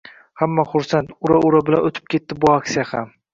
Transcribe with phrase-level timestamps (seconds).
[0.43, 3.15] Hamma xursand, ura-ura bilan o‘tib ketdi bu aksiya ham.